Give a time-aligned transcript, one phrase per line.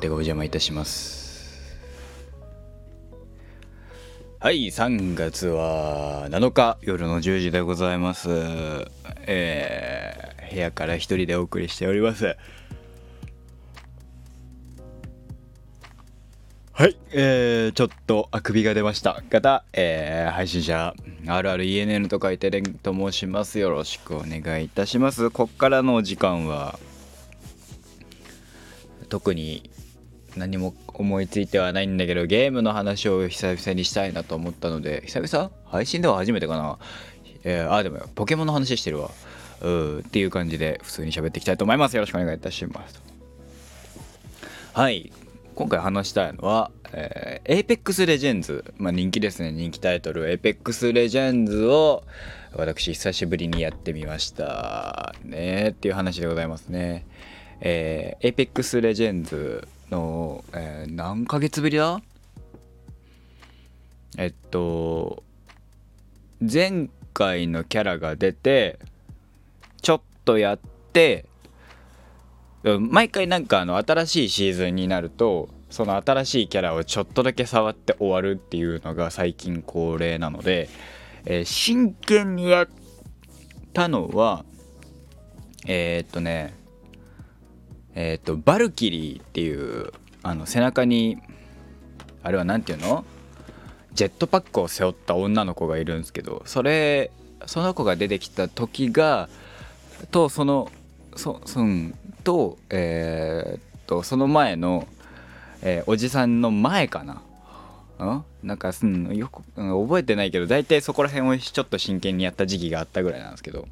[0.00, 1.20] ンテがお邪魔いたします。
[4.38, 8.30] はい3月は7日夜の10時でございます。
[9.26, 12.38] えー、部屋から一人でお送りしております。
[16.72, 19.22] はい、えー、ちょっとあくびが出ました。
[19.28, 20.94] 方、えー、配信者
[21.26, 23.58] RRENN と書いてレンと申します。
[23.58, 25.28] よろしくお願いいたします。
[25.28, 26.78] こっからの時間は
[29.10, 29.68] 特に
[30.36, 35.50] 何も思いついてはないんだけどゲームの話を久々にしたいなと思ったので久々？
[35.64, 36.78] 配信では初めてかな？
[37.44, 39.10] えー、あでもポケモンの話してるわ。
[39.62, 41.96] うっていう感じで普通に喋っていきたいと思います。
[41.96, 43.02] よろしくお願いいたします。
[44.72, 45.12] はい。
[45.54, 49.52] 今回話したいのは、えー、Apex Legends、まあ、人気ですね。
[49.52, 52.04] 人気タイトル Apex Legends を
[52.54, 55.14] 私久しぶりにやってみました。
[55.22, 57.04] ねっていう話でございますね。
[57.60, 62.00] えー、Apex Legends の、えー、何ヶ月ぶりだ？
[64.18, 65.22] えっと
[66.40, 68.78] 前回のキャラが出て
[69.82, 70.58] ちょっとやっ
[70.92, 71.26] て
[72.62, 80.68] 毎回なんかあの新しいシーズンになるとその新しいキャラをちょっとだけ触って終わるっていうのが最近恒例なので、
[81.24, 82.68] えー、真剣にやっ
[83.72, 84.44] たのは
[85.66, 86.54] えー、っとね
[87.94, 91.18] えっ、とバルキリーっていうあの背中に
[92.22, 93.04] あれは何て言うの？
[93.92, 97.10] ジェットパックを背負った女の子がいるんですけどそれ
[97.46, 99.28] その子が出てきた時が
[100.12, 100.70] とその
[101.16, 104.86] そそんとえー、っとその前の、
[105.62, 107.14] えー、おじさんの前かな？
[107.14, 108.24] ん？
[108.44, 113.66] なんか、うん、よく、うん、覚えてないけど大体そこら辺をちょっと真剣にやった時期があったぐらいなんですけど。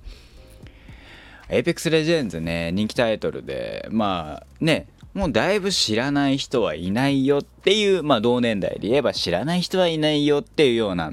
[1.48, 11.12] Apex Legends ね、人気タイトルで、まあね、もうだいぶ知らない人はいないよっていう、まあ同年代で言えば知らない人はいないよっていうような、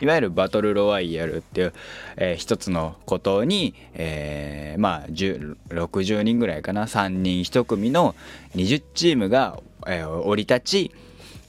[0.00, 1.72] いわゆるバトルロワイヤルっていう、
[2.16, 8.14] えー、一つのことに、えー、まあ60人ぐらいかな、3人1組の
[8.56, 10.92] 20チームが、えー、降り立ち、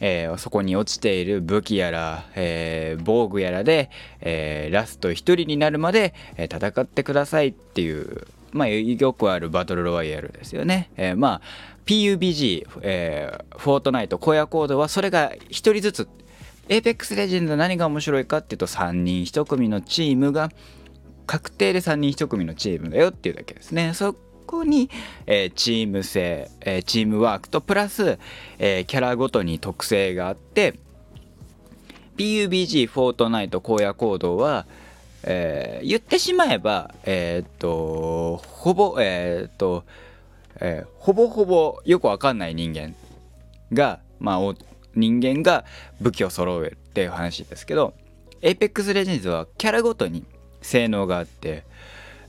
[0.02, 3.90] えー、そこに落ちている武器やら、えー、防具やらで、
[4.20, 10.90] えー、ラスト1人になるまで、え戦ってくださいっていう、まあ、よくあるバトルロワイヤルですよね。
[10.98, 11.42] えまあ
[11.86, 16.10] PUBG、え、フォートナイト、荒野コードはそれが1人ずつ
[16.68, 20.52] Apex Legends 何が面白いかっていうと3人1組のチームが
[21.28, 23.94] 確定で3人1組のチームだよっていうだけですね。
[23.94, 24.90] そこに、
[25.26, 28.20] えー、チーム性、えー、チームワークとプラス、
[28.60, 30.76] えー、キャラごとに特性があって
[32.18, 34.66] PUBG フォートナイト荒野行動は、
[35.24, 39.84] えー、言ってしまえばえー、っとほぼえー、っと、
[40.60, 42.96] えー、ほぼほぼよくわかんない人間
[43.74, 44.40] がまあ
[44.96, 45.66] 人間が
[46.02, 47.94] 武器を揃えるっていう話ですけど
[48.42, 50.26] Apex Legends はキャラごとに
[50.62, 51.64] 性能があって、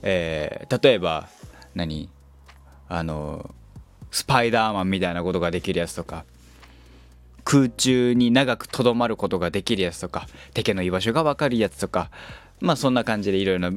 [0.03, 1.29] えー、例えば
[1.75, 2.09] 何？
[2.89, 3.55] あの
[4.11, 6.25] スパイダーマンみたいなことができるやつとか
[7.45, 12.11] 空中に長くとどまることができるやつとか敵の居場所が分かるやつとか
[12.61, 13.71] まあそんな感じでいろいろ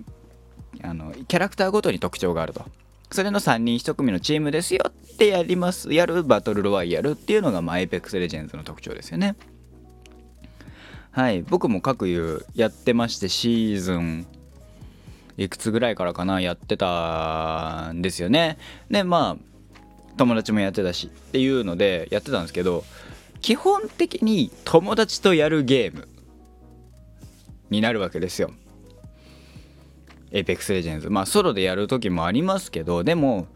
[0.83, 2.66] あのキャラクターごとに特徴があると。
[3.11, 5.94] それの3人1組のチームですよってやります。
[5.94, 9.35] やるバトルロワイヤルっていうのがまあ Apex Legends の特徴ですよね。
[11.12, 11.44] はい。
[11.44, 14.27] 僕も各言うやってましてシーズン
[15.38, 18.57] いくつぐらいからかなやってたんですよね。
[18.90, 19.56] でまあ
[20.18, 22.85] 友達もやってたしっていうのでやってたんですけど
[23.41, 26.07] 基本的に友達とやるゲーム
[27.69, 28.51] になるわけですよ。
[30.31, 33.47] Apex Legends まあソロでやる時もありますけどでも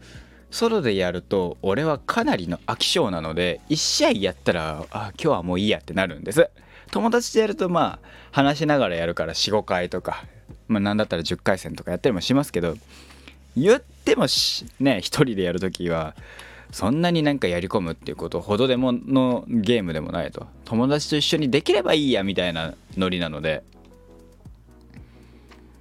[0.50, 6.50] ソロでやると俺はかなりの飽き性なので1試合やったらあ今日はもういいやってなるんです。
[6.90, 10.24] 友達とやるとまあ話しながらやるから45回とか
[10.68, 12.76] まあ、何だったら10回戦とかやったりもしますけど
[13.56, 16.14] 言ってもしね一人でやるときは
[16.72, 20.46] そんなになんかやり込むっていうことほどでものゲームでもないと。
[20.64, 23.64] 友達と一緒にできればいいやみたいなノリなので。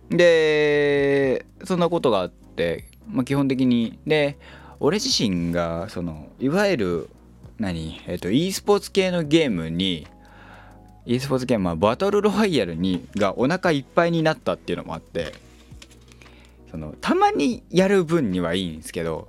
[0.09, 3.99] でそんなことがあって、まあ、基本的に。
[4.07, 4.37] で
[4.79, 7.09] 俺自身がそのいわゆる
[7.59, 8.01] 何？
[8.07, 10.07] えっ、と e スポーツ系のゲームに
[11.05, 15.33] e スポーツゲームはバトルロワイヤルにがお腹いっぱいになったっていうのもあって
[16.71, 19.27] そのたまにやる分にはいいんですけど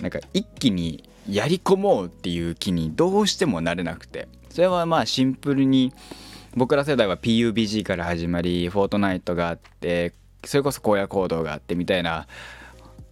[0.00, 5.92] なんか一気にやり込もうっていう気にどうしてもなれなくてそれはまあシンプルに
[6.56, 10.14] 僕ら世代は PUBG から始まりフォートナイトがあって
[10.44, 12.26] それこそ荒野行動があってみたいな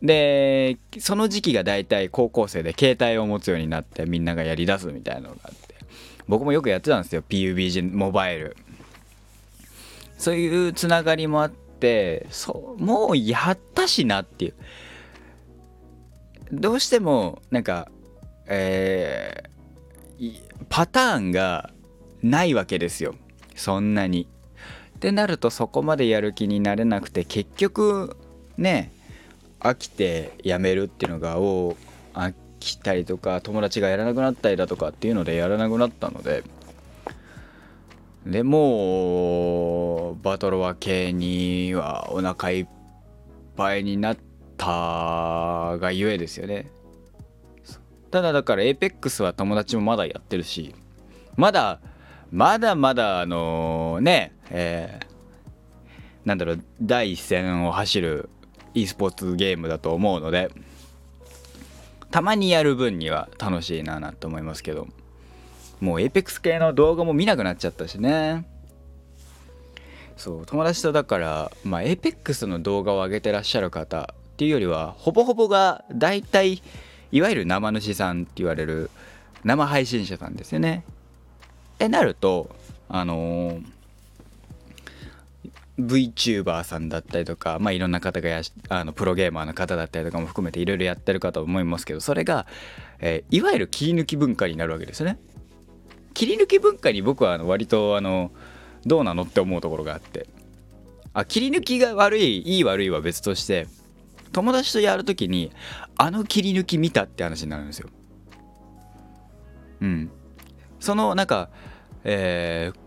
[0.02, 5.67] でその時期が大体高校生で携帯を持つようになってみんながやりだすみたいなのがあって
[6.28, 8.56] 僕もよくやってたんですよ PUBG モバイル。
[10.18, 14.54] そういうつながりもあってそうもうやったしなっていう。
[16.52, 17.90] どうしてもなんか
[18.46, 21.70] えー、パターンが
[22.22, 23.14] ないわけですよ。
[23.54, 24.28] そんなに。
[24.96, 28.16] ってなるとそこまでやる気になれなくて結局
[28.56, 28.90] ね
[29.60, 31.87] 飽きてやめるっていうのがを飽
[32.58, 36.44] きたりとか友達がやらなくなったりだとかっていうのでやらなくなったので
[38.26, 42.66] でもうバトロワ系にはお腹いっ
[43.56, 44.18] ぱいになっ
[44.56, 44.66] た
[45.78, 46.70] がゆえですよね。
[48.10, 50.74] ただだから APEX は友達もまだやってるし
[51.36, 51.80] まだ
[52.30, 58.30] まだまだあのねえー、なんだろう第一線を走る
[58.74, 60.50] e スポーツゲームだと思うので
[62.10, 64.88] たまにやる分には楽しいななと思いますけど。
[65.80, 68.46] もう APEX 系の動画も見なくなっちゃったしね。
[70.16, 76.60] そう友達とだからまあ APEX の動画を上げてらっしゃる方っていうよりはほぼほぼが大体
[77.12, 78.90] いわゆる生主さんって言われる
[79.44, 80.84] 生配信者さんですよね。
[81.74, 82.50] ってなると
[82.88, 83.64] あのー、
[85.78, 92.46] VTuber さんだったりとか、まあ、いろんな方がやあのプロゲーマーの方だったりとかも含めていろいろやってるかと思いますけどそれが、
[92.98, 95.18] えー、いわゆる切り抜き文化になるわけですよね。
[96.14, 98.32] 切り抜き文化に僕はあの割とあの
[98.84, 100.26] どうなのって思うところがあって
[101.14, 103.68] あ切り抜きが悪いいい悪いは別として
[104.32, 105.52] 友達とやるときに
[105.96, 107.88] あの切り抜き見たって話になるんですよ。
[109.80, 110.10] うん
[110.80, 111.50] そのなんか、
[112.04, 112.78] えー、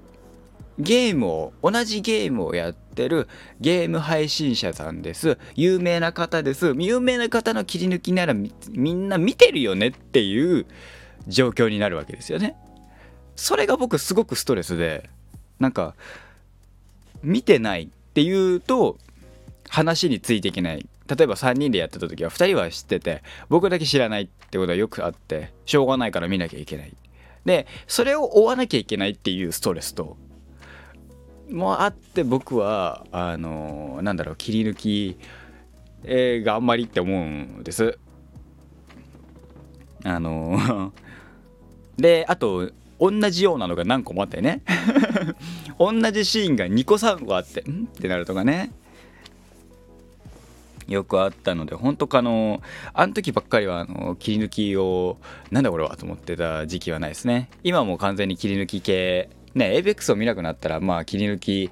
[0.79, 3.27] ゲームを同じゲームをやってる
[3.59, 5.37] ゲーム配信者さんです。
[5.55, 6.73] 有名な方です。
[6.77, 8.51] 有名な方の切り抜きならみ
[8.93, 10.65] んな見てるよねっていう
[11.27, 12.55] 状況になるわけですよね。
[13.35, 15.09] それが僕すごくストレスで
[15.59, 15.95] なんか
[17.21, 18.97] 見てないっていうと
[19.69, 20.87] 話についていけない。
[21.07, 26.95] 例えば3人でやってた時は2人は知ってて僕だけ知らないってことはよくあってしょうがないから見なきゃいけない。
[27.45, 30.15] でそれを追わなきゃいけないっていうストレスと
[31.51, 35.17] もあって僕はあのなんだろう切り抜き、
[36.03, 37.97] えー、があんまりって思うんです。
[40.03, 40.93] あの
[41.97, 44.61] であと同じようなのが何個もあってね。
[45.79, 47.85] 同じシーンが2個3個あってん？
[47.85, 48.71] ってなるとかね。
[50.87, 52.61] よくあったので本当かの
[52.93, 55.17] あの時ばっかりはあの切り抜きを
[55.49, 57.49] なんだこれはと思ってた時期はないですね。
[57.63, 59.29] 今も完全に切り抜き系。
[59.55, 61.69] ね APEX を見なくなったらまあ切り抜き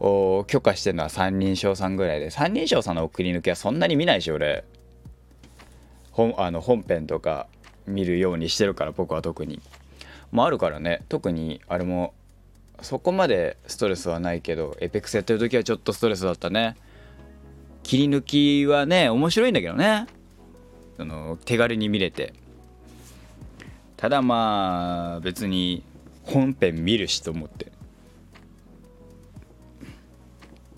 [0.00, 4.64] を許可してるのは三人称さんぐらいで三人称さんの切り抜きはそんなに見ないし俺。
[6.12, 7.48] 本あの本編とか
[7.86, 9.60] 見るようにしてるから僕は特に。
[10.30, 12.12] もあるからね特にあれも
[12.82, 16.76] そこまでストレスはないけど APEX やってる時はちょっとストレスだったね。
[17.82, 20.06] 切り抜きはね面白いんだけどね。
[20.96, 22.32] その手軽に見れて。
[23.96, 25.82] ただまあ別に
[26.24, 27.72] 本編見るしと思って。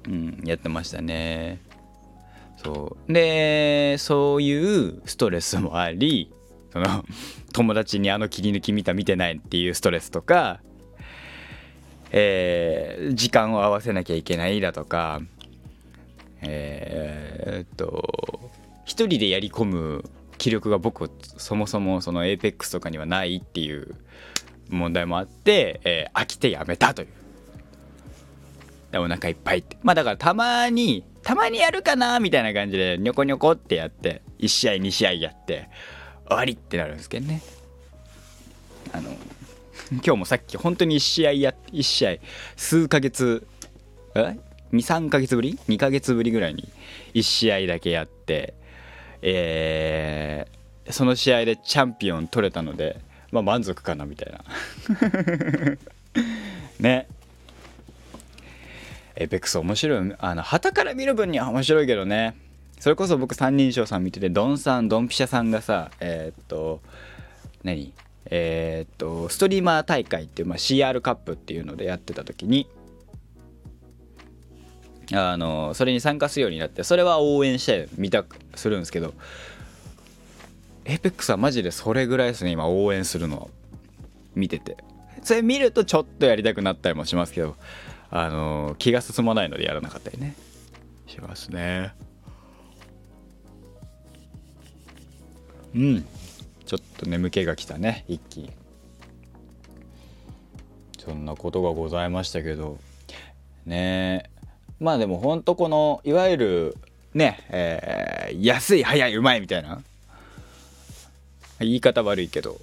[0.08, 1.60] うんやってましたね。
[2.56, 3.12] そう。
[3.12, 6.32] でそういうストレスもあり
[6.72, 7.04] その
[7.52, 10.60] 友達にあの切り抜き見た見てないっていうストレスとか
[12.12, 15.20] えー、時間を合わせなきゃいけないだとか
[16.40, 18.50] えー、っと
[18.84, 20.04] 一人でやり込む
[20.38, 23.96] 気力が僕そもそもその APEX とかにはないっていう
[24.68, 27.08] 問題もあって、えー、飽きてやめたという。
[28.92, 29.76] でお腹いっぱいって。
[29.82, 35.68] まあだからたまに、たまにやるかなみたいな感じで、ニョコニョコってやって、1試合2試合やって、
[36.26, 37.42] 終わりってなるんですけどね。
[38.92, 39.10] あの、
[39.92, 42.16] 今日もさっき本当に1試合や、1試合、
[42.56, 43.46] 数ヶ月、
[44.14, 44.38] え ?2、
[44.72, 46.68] 3ヶ月ぶり ?2 ヶ月ぶりぐらいに
[47.14, 48.54] 1試合だけやって、
[49.22, 53.00] えー、その試合でチャンピオン取れたので、
[53.32, 54.44] まあ満足かなみたいな。
[56.80, 57.06] ね。
[59.16, 60.14] エペックス面白い。
[60.18, 62.36] あの旗から見る分には面白いけどね。
[62.78, 66.80] それこそ僕三人称さん見ててドンさんドンピシャさんがさえー、っと
[67.64, 67.92] 何？
[68.26, 72.68] えー、っとストリーマー大会っていう、まあ、CR カップっていうのでやってた時に
[75.12, 79.14] あのそれに参加するようになってそれは応援して見たくするんですけど
[80.86, 83.50] エイペックスはマジでそれぐらいですね今応援するの。
[84.36, 84.76] 見てて。
[85.22, 87.56] それ見るとちょっとやりたくなったりもしますけど
[88.10, 90.36] あのー、気が進まないのでやらなかったりね。
[91.08, 91.92] しますね。
[95.74, 96.06] うん。
[96.64, 98.52] ちょっと眠気がきたね一気に。
[100.98, 102.78] そんなことがございましたけど。
[103.64, 104.30] ね。
[104.78, 106.76] まあでもほんとこのいわゆる
[107.14, 109.82] ねえー、安い早いうまいみたいな。
[111.60, 112.60] 言い方悪いけど。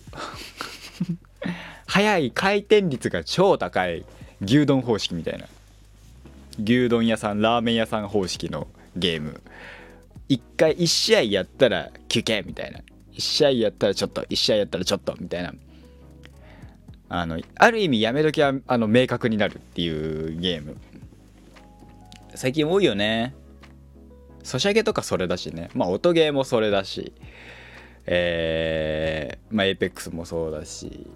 [1.85, 4.03] 早い回転率が超高い
[4.41, 5.45] 牛丼方式みたいな。
[6.63, 9.41] 牛丼屋さんラーメン屋さん方式のゲーム。
[10.29, 12.79] 1回1試合やったら休憩みたいな。
[13.13, 15.53] 1試合やったらちょっと1試合やったらちょっとみたいな。
[17.09, 20.77] あのある意味やめ時はあの明確になるっていうゲーム。
[22.33, 23.35] 最近多いよね。
[24.43, 25.69] ソシャゲとかそれだしね。
[25.75, 27.13] まあ音ゲーもそれだし。
[28.05, 31.07] えー、まあエイペックスもそうだし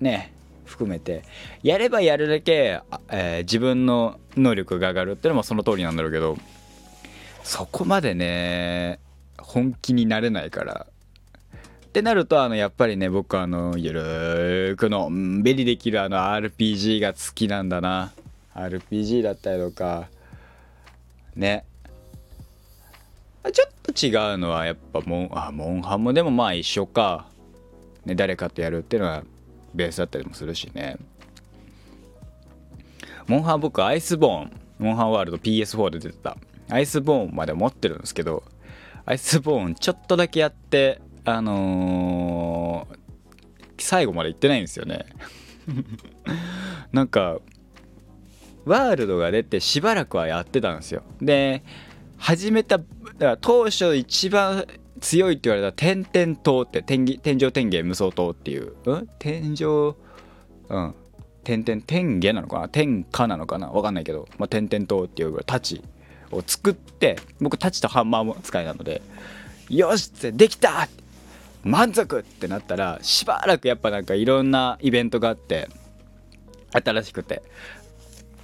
[0.00, 0.32] ね
[0.64, 1.24] 含めて
[1.62, 6.36] やればやるだけ、えー、自分の能力が上がるっていうのもその通りなんだろうけど
[7.42, 9.00] そこまでね
[9.38, 10.86] 本気になれないから。
[11.90, 18.12] ってなるとあのやっぱりね僕あのゆるーくのんびりできるあの RPG が好きなんだな。
[18.54, 20.08] RPG だったりとか
[21.34, 21.64] ね。
[23.52, 27.26] ちょっと違うのはやっぱモンあモンハンもでもまあ一緒か、
[28.04, 29.24] ね、誰かとやるっていうのは
[29.74, 30.96] ベースだったりもするしね。
[33.26, 34.52] モンハン僕アイスボーン。
[34.78, 36.36] モンハンワールド PS4 で出てた。
[36.70, 38.44] アイスボーンまで持ってるんですけど
[39.04, 42.96] アイスボーンちょっとだけやってあのー、
[43.78, 45.06] 最後まで行ってないんですよね。
[46.92, 47.38] なんか
[48.64, 51.02] ワールドが出てしばらくはやってたんですよ。
[51.20, 51.62] で
[52.20, 52.78] 始めた
[53.40, 54.66] 当初一番
[55.00, 60.94] 強いって言われた天々島って天天井天元無双島っていう、うん、天井うん。
[61.42, 62.68] 天々天下なのかな？
[62.68, 63.68] 天下なのかな？
[63.68, 65.80] わかんないけど、まあ、天々島っていう太刀
[66.32, 69.00] を作って僕太刀とハンマーも使いなので
[69.70, 70.86] よしってできた!
[71.64, 75.68] 満足ってなったらしばらくやっぱなんかいろんなイベントがあって
[76.72, 77.42] 新しくて。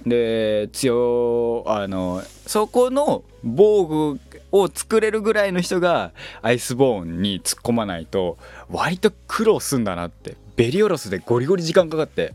[0.05, 4.19] で強あのそこの防具
[4.51, 8.37] を作れるぐらいの人がアイスボーンに突っ込まないと
[8.69, 10.35] 割と苦労すんだなって。
[10.55, 12.33] ベリオロスでゴリゴリ時間かかって。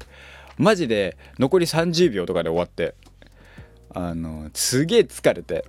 [0.57, 2.95] マジで残り30秒とかで終わって。
[3.95, 5.65] あのすげえ疲れて。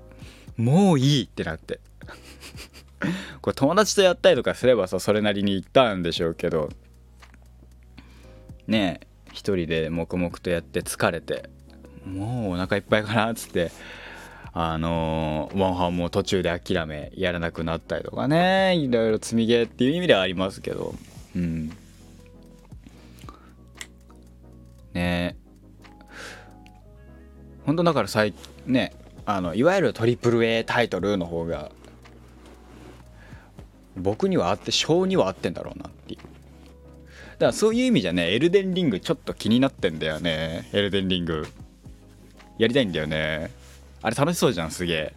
[0.55, 1.79] もういいってなって。
[3.41, 6.69] これ友達とやったりとかすればさそれなりに行ったんでしょうけど。
[8.67, 11.49] ねえ一人で黙々とやって疲れて。
[12.05, 13.71] もうお腹いっぱいかなっつって。
[14.55, 18.75] あのワンハンも途中で諦めやらなくなったりとかね。
[18.75, 20.93] いろいろ積みゲーっていう意味ではありますけど。
[21.35, 21.71] うん。
[24.93, 25.35] ね。
[27.65, 28.35] 本当だから最
[28.67, 28.93] ね
[29.25, 31.71] あのいわゆるトリプル A タイトルの方が
[33.95, 36.19] 僕にはあって性には合ってんだろうなっていう。
[36.19, 40.69] だからそういう意味じゃねエルデンリングちょっと気になってんだよね。
[40.73, 41.47] エルデンリング。
[42.63, 43.51] やりたいんだよね。
[44.01, 45.13] あれ楽しそうじゃんすげえ。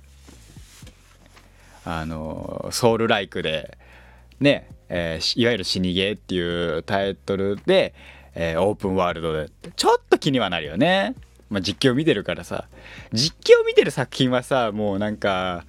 [1.85, 3.79] あのソウルライクで。
[4.41, 7.95] ね、えー、いわゆる死にゲーっていうタイトルで、
[8.35, 9.49] えー、オープンワールドで。
[9.76, 11.15] ちょっと気にはなるよね。
[11.49, 12.67] まあ実況見てるからさ。
[13.12, 15.65] 実況見てる作品はさもうなんか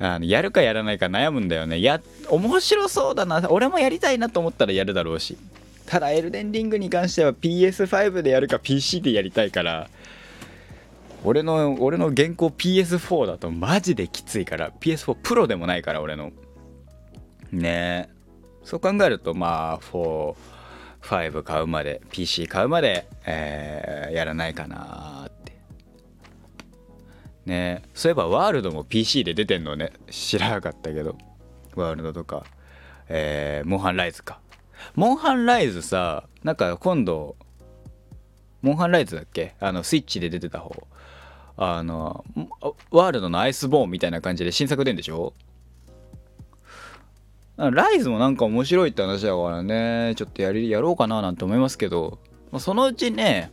[0.00, 1.82] あのやるかやらないか悩むんだよね。
[1.82, 2.00] や
[2.30, 3.46] 面白そうだな。
[3.50, 5.36] 俺もやりたいなと思ったらやるだろうし。
[5.84, 9.88] ただエルデンリングに関しては PS5 でやるか PC でやりたいから。
[11.26, 16.30] 俺の俺の現行 PS4 だとマジできついから PS4 プロでもないから俺の。
[17.50, 18.08] ね。
[18.08, 18.16] え
[18.62, 25.52] そう考えるとまあ45買うまで PC 買うまで、えー、やらないかなって。
[27.44, 27.82] ね。
[27.84, 29.92] えそういえばワールドも PC で出てんのね。
[30.08, 31.16] 知らなかったけど。
[31.74, 32.44] ワールドとか。
[33.08, 34.38] えー、モンハンライズか。
[34.94, 37.34] モンハンライズさなんか今度
[38.62, 39.56] モンハンライズだっけ？
[39.58, 40.86] あのスイッチで出てた方。
[41.56, 42.24] あの
[42.90, 45.32] ワールドのアイスボーンみたいな感じで新作出んでしょ？
[47.56, 52.18] ライズもなんか面白いって話だからねちょっとやりやろうかななんて思いますけど
[52.58, 53.50] そのうちね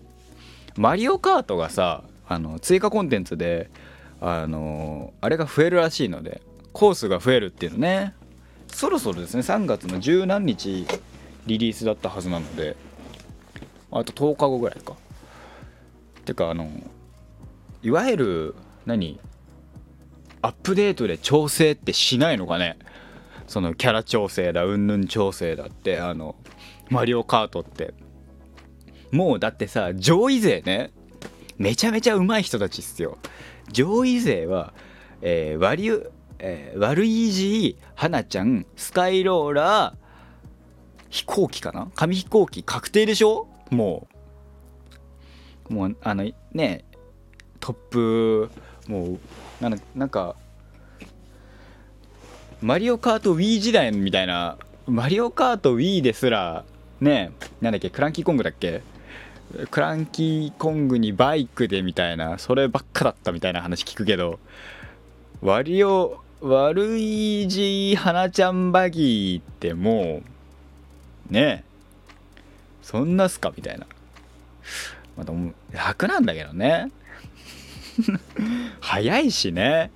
[0.76, 3.70] マリオカートがさあの追加コンテンツで
[4.20, 6.42] あのあれが増えるらしいので
[6.74, 8.14] コースが増えるっていうのね。
[8.68, 10.88] そろそろですね3月の十何日
[11.46, 12.76] リリースだったはずなので
[13.92, 14.96] あと10日後ぐらいか。
[16.26, 16.70] てかあの
[17.84, 19.20] いわゆる何？
[20.42, 22.80] アップデートで調整ってしないのかね？
[23.46, 26.36] そのキャラ調整だうんぬん調整だってあの
[26.90, 27.94] マリオカートって。
[29.12, 30.92] もうだってさ上位勢ね
[31.58, 33.18] めちゃめちゃ上手い人たちっすよ。
[33.72, 34.74] 上位勢は、
[35.22, 35.92] えー、割
[36.40, 39.96] えー、悪いじ花ちゃんスカイローラー
[41.10, 41.92] 飛行機かな？
[41.96, 43.48] 紙飛行機確定でしょ？
[43.70, 44.08] も
[45.70, 45.74] う。
[45.74, 46.86] もうあのね
[47.64, 48.50] トップ
[48.90, 49.18] も
[49.62, 50.36] うなんなんか
[52.62, 56.66] マリオカート Wii 時代みたいなマリオカート Wii ですら
[57.00, 58.82] ねなんだっけクランキーコングだっけ？
[59.72, 64.40] クランキーコングにバイクでみたいなそればっかだったみたいな話聞くけど
[65.42, 70.22] ワリオ悪いじ花ちゃんバギーっても
[71.30, 71.64] うね
[72.82, 73.88] そんなすかみたいな。
[75.16, 75.32] また
[75.72, 76.92] 楽なんだけどね。
[78.82, 79.92] 早いしね。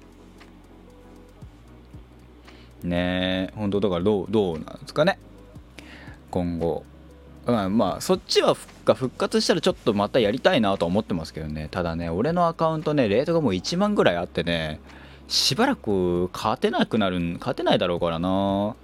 [2.83, 5.19] ねえ本当だからどうどうなんですかね。
[6.31, 6.83] 今後。
[7.45, 11.69] うん、まあそっちは復活したらちょっとまたやりたいなと思ってますけどね。
[11.71, 14.81] ただね俺のアカウントねレートがもう1万ぐらいあってね
[15.27, 18.75] しばらく勝てなくなる勝てないだろうからな。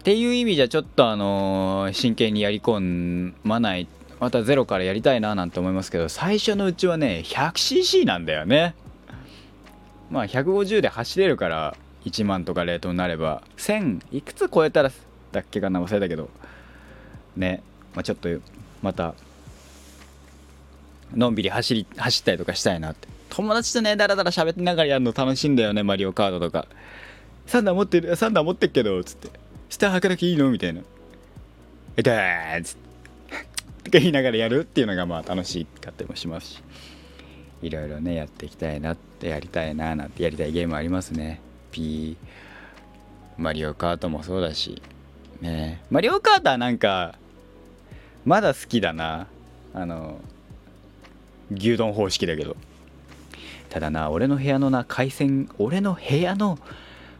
[0.00, 3.88] っていう意味じゃちょっとあのー、真剣にやり込まない
[4.20, 8.74] またゼロからやりたいななんて思いますけど最初のうちはね 100cc なんだよね。
[10.10, 14.90] まあ150で走れるから1万とかレートになれば1000いくつ超えたら
[15.32, 16.30] だっけかな忘れたけど。
[17.36, 17.62] ね、
[17.94, 18.30] まあ、ちょっと
[18.80, 19.14] また
[21.14, 23.08] のんびり走り走ったりとかしたいなって。
[23.28, 26.66] 友達とねだらだら喋ってながらやるの楽しいんだよねマリオカードとか。
[27.46, 29.28] サンダー持ってるサンダー持ってっけどつって。
[29.68, 30.80] 下履かなきゃいいのみたいな。
[31.96, 32.85] えだーっつって。
[33.86, 36.54] とか言いながらやるっていうのがまあ楽しかったりもします。
[36.54, 36.62] し
[37.62, 41.40] いろいろねやっていきたいなってやりたいななんてやりたいゲームありますね。
[41.70, 42.16] P
[43.38, 44.82] マリオカートもそうだし。
[45.40, 45.82] ね。
[45.90, 47.16] マリオカートはなんか
[48.24, 49.28] まだ好きだな。
[49.72, 50.20] あの
[51.52, 52.56] 牛丼方式だけど。
[53.70, 56.58] ただな俺の部屋のな回線俺の部屋の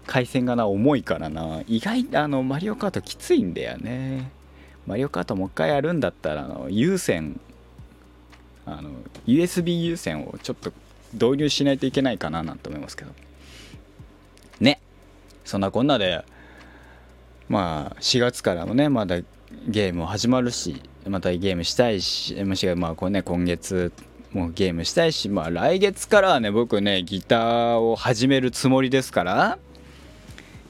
[0.06, 1.62] 回線がな重いからな。
[1.69, 4.32] 意外あのマリオカートきついんだよね。
[4.86, 7.40] マリオカートもう一回やるんだったらあの有線
[8.64, 8.90] あの
[9.26, 10.72] USB 有線をちょっと
[11.12, 13.12] 導入しないといけないかななんて思いますけど。
[14.60, 14.80] ね。
[15.44, 16.25] そんなこんなで
[17.49, 19.20] まあ4月からもねまだ
[19.68, 23.92] ゲーム始まるしまたゲームしたいしもしまあこうね今月
[24.32, 29.58] もうゲームしたいしまあ来月からはね僕ねギターを始めるつもりですから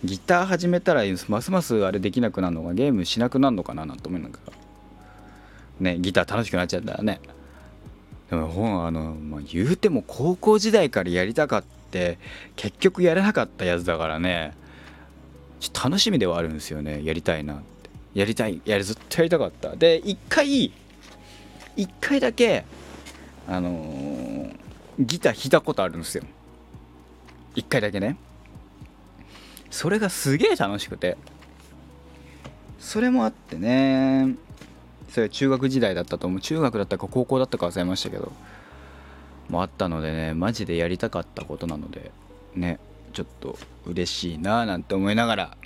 [0.05, 4.53] ギター始めたらますますあれできなくなるのがゲームしなくなるのかななんて思いながら
[5.81, 5.99] ね。
[5.99, 7.21] ギター楽しくなっちゃったらね。
[8.31, 12.19] でも本あの、まあ、言うても高校時代からやりたかって
[12.57, 14.55] 結局やれなかったやつだからね。
[15.73, 17.03] 楽しみではあるんですよね。
[17.05, 17.65] やりたいなって。
[18.15, 19.77] やりたいやりずっとやりたかった。
[19.77, 20.73] で一回
[21.77, 22.65] 一回だけ
[23.49, 24.57] あのー、
[24.99, 26.25] ギター弾いたことあるんですよ。
[27.55, 28.17] 一回だけね。
[29.71, 31.17] それがすげえ楽しくて。
[32.79, 34.35] それもあってね。
[35.11, 36.41] それ中学時代だったと思う。
[36.41, 38.33] 中学だったか高校だったか忘れましたけど。
[39.49, 42.11] もあったのでねマジでやりたかったことなので
[42.57, 42.81] ね
[43.13, 45.57] ちょっと嬉しいななんて思いながら。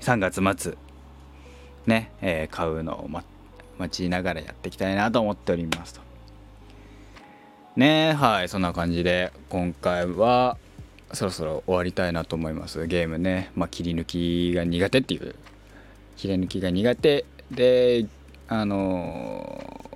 [0.00, 0.78] 3月末
[1.86, 3.08] ね、えー、買うのを、
[3.78, 6.00] 待ちながらやっていきたいなと思っておりますと。
[7.76, 10.58] ねはいそんな感じで今回は
[11.12, 12.86] そろそろ終わりたいなと思います。
[12.86, 13.50] ゲームね。
[13.54, 15.34] まあ切り抜きが苦手っていう。
[16.16, 17.24] 切り抜きが苦手。
[17.50, 18.06] で
[18.48, 19.90] あの、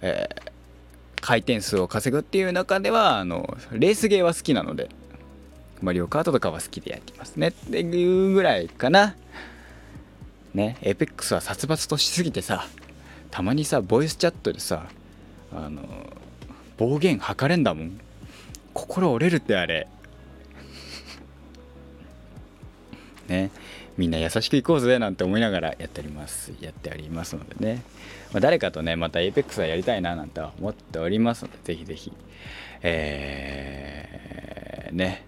[0.00, 4.88] えー、回転数を稼ぐっていう中ではあのレースゲーは好きなので
[5.82, 7.48] マリオカートとかは好きでやってますね。
[7.48, 9.16] っていうぐらいかな。
[10.54, 12.68] ねエペックスは殺伐としすぎてさ
[13.30, 14.86] たまにさボイスチャットでさ
[15.52, 15.82] あの
[16.76, 18.00] 暴言吐かれんだもん。
[18.74, 19.86] 心折れるってあれ。
[23.28, 23.50] ね。
[23.96, 26.52] みんな優しくいこうぜなんて思いながらやっております。
[26.60, 27.82] やっておりますのでね、
[28.32, 32.12] まあ、誰かとねまた APEX はやりたいななんて思っておりますのでぜひぜひ。
[32.82, 35.24] えー、ね。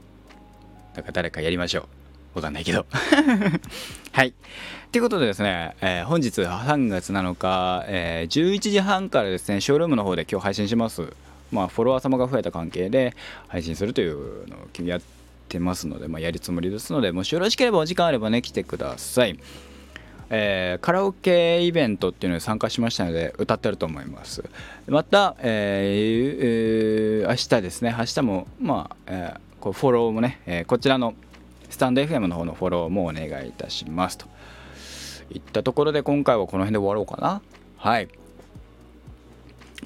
[0.94, 1.88] なんか誰かやりましょ
[2.34, 2.36] う。
[2.36, 2.86] わかんないけど。
[4.12, 4.34] はい。
[4.92, 11.12] ということでですね、えー、本日3月7日、えー、11時半からですねショールームの方で今日配信します。
[11.50, 13.14] まあフォロワー様が増えた関係で
[13.48, 15.00] 配信するというのをやっ
[15.48, 19.38] てますので、まあ、やるつもりですのでもしよろしければお時間あればね来てください。
[20.28, 24.42] えー、カラオケイベントっていうのに参加しましたので歌ってると思います。
[24.88, 27.94] また、えーえー、明日ですね。
[27.96, 31.14] 明日もまあ、えー、こうフォローもね、え、こちらの
[31.70, 34.18] スタンド FM の方のフォローもお願いいたします。
[34.18, 34.26] と
[35.30, 37.40] いったところで今回はこの辺で終わろうかな。
[37.76, 38.08] はい。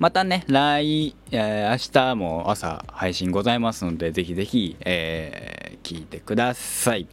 [0.00, 7.06] またね来、えー、明日も朝配信ございますのでぜひぜひ、えー、聞いてください。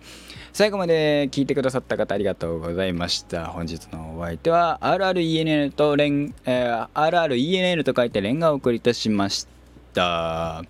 [0.53, 3.47] 最後まで聞いてくださった方ありがとうございました。
[3.47, 9.47] 本日のお相手は RRENN とレン、えー、RRENN と書いてレンガをお送りいたしまし
[9.93, 10.63] た。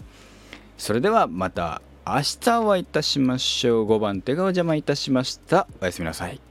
[0.76, 3.88] それではまた明日お会いいたしましょう。
[3.88, 5.68] 5番手がお邪魔いたしました。
[5.80, 6.42] おやすみなさい。